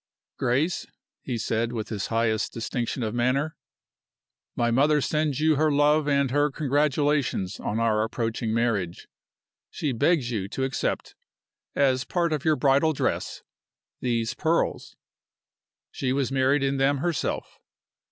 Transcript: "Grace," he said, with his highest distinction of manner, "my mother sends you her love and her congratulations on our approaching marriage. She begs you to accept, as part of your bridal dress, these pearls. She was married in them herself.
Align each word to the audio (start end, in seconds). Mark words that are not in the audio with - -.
"Grace," 0.39 0.87
he 1.21 1.37
said, 1.37 1.71
with 1.71 1.89
his 1.89 2.07
highest 2.07 2.51
distinction 2.51 3.03
of 3.03 3.13
manner, 3.13 3.55
"my 4.55 4.71
mother 4.71 4.99
sends 4.99 5.39
you 5.39 5.57
her 5.57 5.71
love 5.71 6.07
and 6.07 6.31
her 6.31 6.49
congratulations 6.49 7.59
on 7.59 7.79
our 7.79 8.01
approaching 8.01 8.51
marriage. 8.51 9.07
She 9.69 9.91
begs 9.91 10.31
you 10.31 10.47
to 10.49 10.63
accept, 10.63 11.13
as 11.75 12.03
part 12.03 12.33
of 12.33 12.43
your 12.43 12.55
bridal 12.55 12.93
dress, 12.93 13.43
these 13.99 14.33
pearls. 14.33 14.95
She 15.91 16.11
was 16.11 16.31
married 16.31 16.63
in 16.63 16.77
them 16.77 16.97
herself. 16.97 17.59